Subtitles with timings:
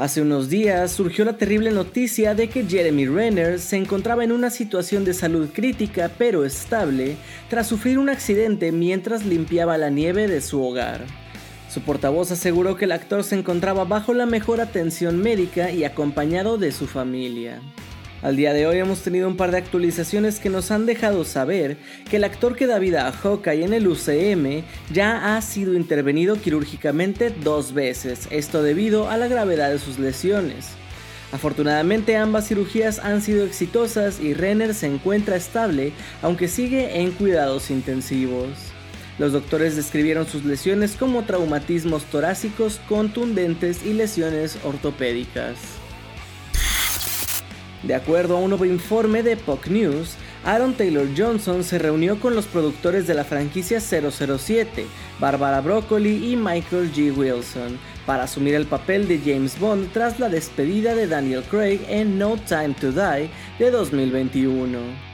[0.00, 4.48] Hace unos días surgió la terrible noticia de que Jeremy Renner se encontraba en una
[4.48, 7.16] situación de salud crítica pero estable
[7.50, 11.04] tras sufrir un accidente mientras limpiaba la nieve de su hogar.
[11.68, 16.56] Su portavoz aseguró que el actor se encontraba bajo la mejor atención médica y acompañado
[16.56, 17.60] de su familia.
[18.22, 21.78] Al día de hoy hemos tenido un par de actualizaciones que nos han dejado saber
[22.10, 24.62] que el actor que da vida a Hawkeye en el UCM
[24.92, 30.68] ya ha sido intervenido quirúrgicamente dos veces, esto debido a la gravedad de sus lesiones.
[31.32, 37.70] Afortunadamente ambas cirugías han sido exitosas y Renner se encuentra estable, aunque sigue en cuidados
[37.70, 38.50] intensivos.
[39.18, 45.79] Los doctores describieron sus lesiones como traumatismos torácicos contundentes y lesiones ortopédicas.
[47.82, 52.34] De acuerdo a un nuevo informe de Puck News, Aaron Taylor Johnson se reunió con
[52.34, 54.86] los productores de la franquicia 007,
[55.18, 57.16] Barbara Broccoli y Michael G.
[57.16, 62.18] Wilson, para asumir el papel de James Bond tras la despedida de Daniel Craig en
[62.18, 65.09] No Time to Die de 2021.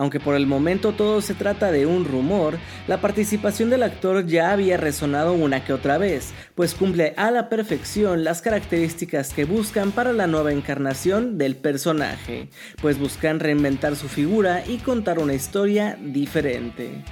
[0.00, 2.56] Aunque por el momento todo se trata de un rumor,
[2.88, 7.50] la participación del actor ya había resonado una que otra vez, pues cumple a la
[7.50, 12.48] perfección las características que buscan para la nueva encarnación del personaje,
[12.80, 17.04] pues buscan reinventar su figura y contar una historia diferente.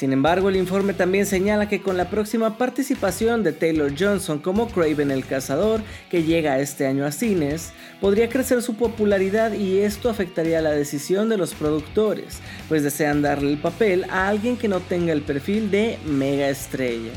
[0.00, 4.66] Sin embargo, el informe también señala que con la próxima participación de Taylor Johnson como
[4.68, 10.08] Craven el Cazador, que llega este año a cines, podría crecer su popularidad y esto
[10.08, 14.80] afectaría la decisión de los productores, pues desean darle el papel a alguien que no
[14.80, 17.12] tenga el perfil de mega estrella.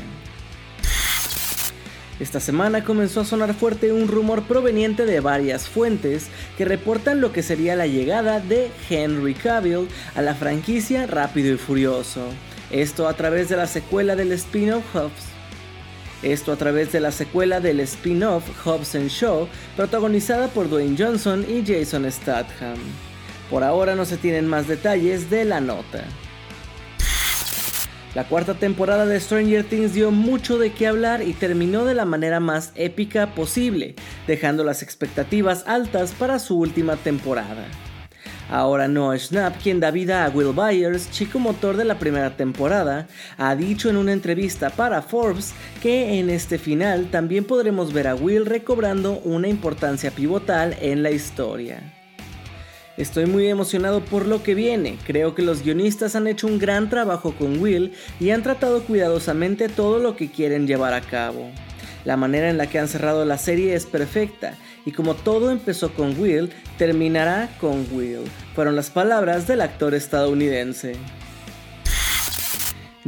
[2.20, 6.26] Esta semana comenzó a sonar fuerte un rumor proveniente de varias fuentes
[6.58, 11.56] que reportan lo que sería la llegada de Henry Cavill a la franquicia Rápido y
[11.56, 12.28] Furioso.
[12.70, 15.34] Esto a través de la secuela del spin-off Hobbs.
[16.22, 21.62] Esto a través de la secuela del spin-off Hobbs Show, protagonizada por Dwayne Johnson y
[21.66, 22.78] Jason Statham.
[23.50, 26.04] Por ahora no se tienen más detalles de la nota.
[28.14, 32.04] La cuarta temporada de Stranger Things dio mucho de qué hablar y terminó de la
[32.04, 33.96] manera más épica posible,
[34.26, 37.66] dejando las expectativas altas para su última temporada.
[38.50, 43.06] Ahora Noah Schnapp, quien da vida a Will Byers, chico motor de la primera temporada,
[43.38, 48.14] ha dicho en una entrevista para Forbes que en este final también podremos ver a
[48.14, 51.80] Will recobrando una importancia pivotal en la historia.
[52.96, 56.88] Estoy muy emocionado por lo que viene, creo que los guionistas han hecho un gran
[56.88, 61.50] trabajo con Will y han tratado cuidadosamente todo lo que quieren llevar a cabo.
[62.04, 64.54] La manera en la que han cerrado la serie es perfecta
[64.84, 68.24] y como todo empezó con Will, terminará con Will.
[68.54, 70.96] Fueron las palabras del actor estadounidense.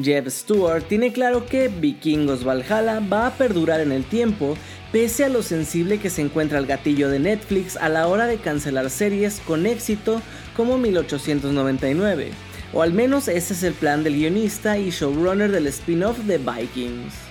[0.02, 4.56] Jeff Stewart tiene claro que Vikingos Valhalla va a perdurar en el tiempo
[4.92, 8.36] pese a lo sensible que se encuentra el gatillo de Netflix a la hora de
[8.36, 10.22] cancelar series con éxito
[10.54, 12.30] como 1899,
[12.72, 17.25] o al menos ese es el plan del guionista y showrunner del spin-off de Vikings.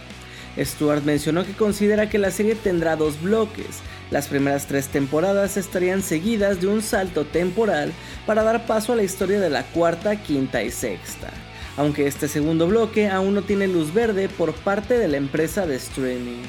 [0.57, 6.01] Stewart mencionó que considera que la serie tendrá dos bloques, las primeras tres temporadas estarían
[6.01, 7.91] seguidas de un salto temporal
[8.25, 11.29] para dar paso a la historia de la cuarta, quinta y sexta,
[11.77, 15.75] aunque este segundo bloque aún no tiene luz verde por parte de la empresa de
[15.75, 16.43] streaming.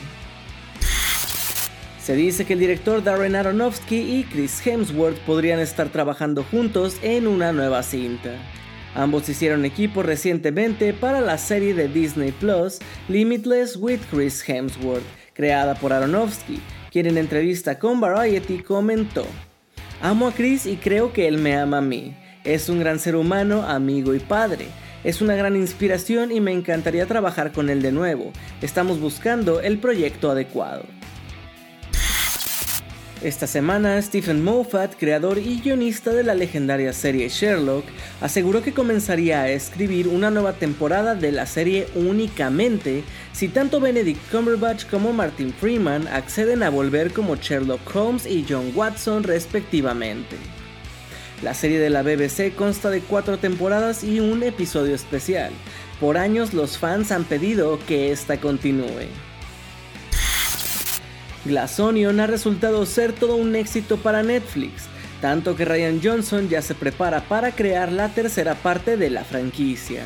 [2.02, 7.26] Se dice que el director Darren Aronofsky y Chris Hemsworth podrían estar trabajando juntos en
[7.26, 8.30] una nueva cinta.
[8.94, 15.04] Ambos hicieron equipo recientemente para la serie de Disney Plus Limitless with Chris Hemsworth,
[15.34, 16.60] creada por Aronofsky,
[16.90, 19.26] quien en entrevista con Variety comentó,
[20.02, 22.14] Amo a Chris y creo que él me ama a mí.
[22.44, 24.66] Es un gran ser humano, amigo y padre.
[25.04, 28.32] Es una gran inspiración y me encantaría trabajar con él de nuevo.
[28.60, 30.84] Estamos buscando el proyecto adecuado.
[33.26, 37.84] Esta semana, Stephen Moffat, creador y guionista de la legendaria serie Sherlock,
[38.20, 43.02] aseguró que comenzaría a escribir una nueva temporada de la serie únicamente
[43.32, 48.70] si tanto Benedict Cumberbatch como Martin Freeman acceden a volver como Sherlock Holmes y John
[48.76, 50.36] Watson respectivamente.
[51.42, 55.50] La serie de la BBC consta de cuatro temporadas y un episodio especial.
[55.98, 59.08] Por años los fans han pedido que esta continúe.
[61.46, 64.84] Glass Onion ha resultado ser todo un éxito para Netflix,
[65.20, 70.04] tanto que Ryan Johnson ya se prepara para crear la tercera parte de la franquicia.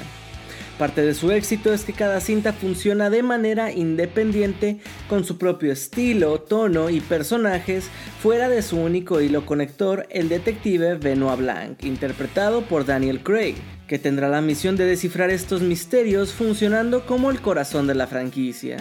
[0.78, 4.78] Parte de su éxito es que cada cinta funciona de manera independiente
[5.10, 7.84] con su propio estilo, tono y personajes
[8.22, 13.56] fuera de su único hilo conector, el detective Benoit Blanc, interpretado por Daniel Craig,
[13.88, 18.78] que tendrá la misión de descifrar estos misterios funcionando como el corazón de la franquicia.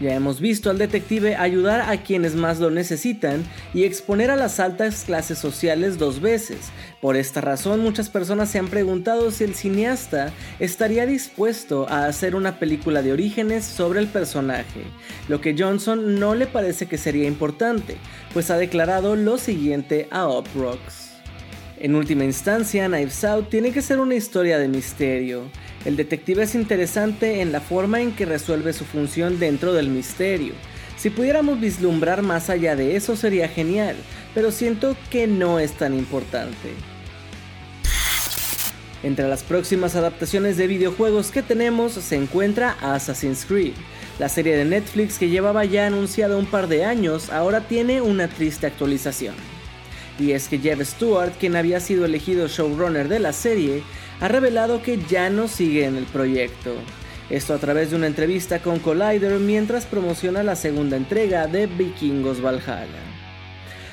[0.00, 4.58] Ya hemos visto al detective ayudar a quienes más lo necesitan y exponer a las
[4.58, 6.70] altas clases sociales dos veces.
[7.00, 12.34] Por esta razón muchas personas se han preguntado si el cineasta estaría dispuesto a hacer
[12.34, 14.82] una película de orígenes sobre el personaje,
[15.28, 17.96] lo que Johnson no le parece que sería importante,
[18.32, 21.04] pues ha declarado lo siguiente a Uproxx.
[21.78, 25.42] En última instancia, Knives Out tiene que ser una historia de misterio.
[25.84, 30.54] El detective es interesante en la forma en que resuelve su función dentro del misterio.
[30.96, 33.96] Si pudiéramos vislumbrar más allá de eso sería genial,
[34.34, 36.70] pero siento que no es tan importante.
[39.02, 43.74] Entre las próximas adaptaciones de videojuegos que tenemos se encuentra Assassin's Creed.
[44.18, 48.28] La serie de Netflix que llevaba ya anunciada un par de años ahora tiene una
[48.28, 49.34] triste actualización.
[50.18, 53.82] Y es que Jeff Stewart, quien había sido elegido showrunner de la serie,
[54.24, 56.74] ha revelado que ya no sigue en el proyecto.
[57.28, 62.42] Esto a través de una entrevista con Collider mientras promociona la segunda entrega de Vikingos
[62.42, 63.02] Valhalla.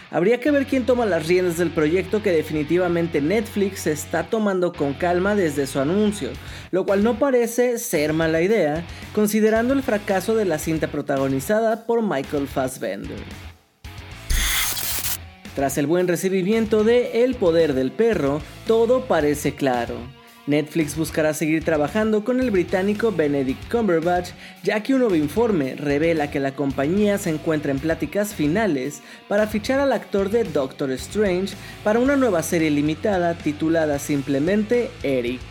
[0.10, 4.94] Habría que ver quién toma las riendas del proyecto que definitivamente Netflix está tomando con
[4.94, 6.30] calma desde su anuncio,
[6.72, 12.02] lo cual no parece ser mala idea, considerando el fracaso de la cinta protagonizada por
[12.02, 13.20] Michael Fassbender.
[15.56, 20.21] Tras el buen recibimiento de El poder del perro, todo parece claro.
[20.52, 24.30] Netflix buscará seguir trabajando con el británico Benedict Cumberbatch,
[24.64, 29.48] ya que un nuevo informe revela que la compañía se encuentra en pláticas finales para
[29.48, 35.42] fichar al actor de Doctor Strange para una nueva serie limitada titulada simplemente Eric.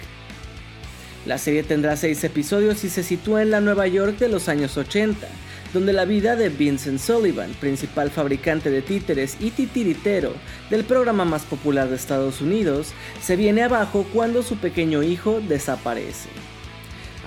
[1.27, 4.77] La serie tendrá seis episodios y se sitúa en la Nueva York de los años
[4.77, 5.27] 80
[5.73, 10.35] donde la vida de Vincent Sullivan, principal fabricante de títeres y titiritero
[10.69, 16.29] del programa más popular de Estados Unidos, se viene abajo cuando su pequeño hijo desaparece.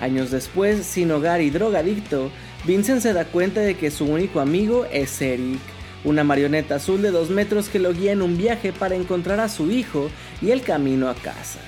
[0.00, 2.30] Años después, sin hogar y drogadicto,
[2.64, 5.60] Vincent se da cuenta de que su único amigo es Eric,
[6.04, 9.48] una marioneta azul de 2 metros que lo guía en un viaje para encontrar a
[9.48, 10.10] su hijo
[10.42, 11.60] y el camino a casa.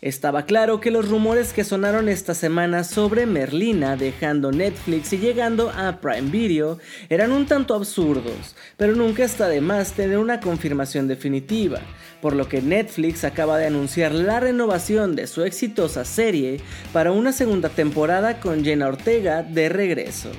[0.00, 5.70] Estaba claro que los rumores que sonaron esta semana sobre Merlina dejando Netflix y llegando
[5.70, 6.78] a Prime Video
[7.08, 11.80] eran un tanto absurdos, pero nunca está de más tener una confirmación definitiva,
[12.22, 16.60] por lo que Netflix acaba de anunciar la renovación de su exitosa serie
[16.92, 20.30] para una segunda temporada con Jenna Ortega de regreso.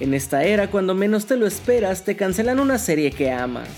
[0.00, 3.68] En esta era, cuando menos te lo esperas, te cancelan una serie que amas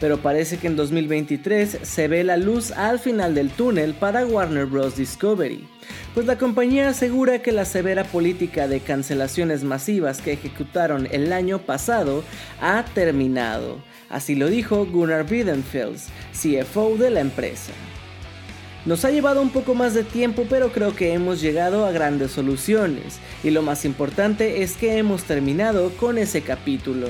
[0.00, 4.66] pero parece que en 2023 se ve la luz al final del túnel para Warner
[4.66, 4.96] Bros.
[4.96, 5.66] Discovery,
[6.14, 11.58] pues la compañía asegura que la severa política de cancelaciones masivas que ejecutaron el año
[11.60, 12.24] pasado
[12.60, 13.78] ha terminado.
[14.08, 17.72] Así lo dijo Gunnar Wiedenfels, CFO de la empresa.
[18.84, 22.30] Nos ha llevado un poco más de tiempo, pero creo que hemos llegado a grandes
[22.30, 27.08] soluciones, y lo más importante es que hemos terminado con ese capítulo.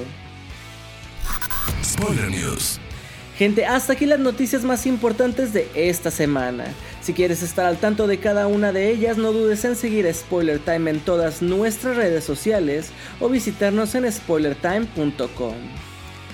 [1.97, 2.79] Spoiler News.
[3.39, 6.67] Gente, hasta aquí las noticias más importantes de esta semana.
[7.01, 10.59] Si quieres estar al tanto de cada una de ellas, no dudes en seguir Spoiler
[10.59, 15.55] Time en todas nuestras redes sociales o visitarnos en spoilertime.com.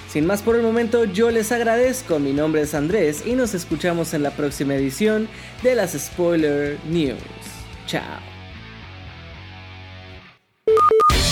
[0.09, 2.19] Sin más por el momento, yo les agradezco.
[2.19, 5.29] Mi nombre es Andrés y nos escuchamos en la próxima edición
[5.63, 7.19] de las Spoiler News.
[7.87, 8.32] Chao.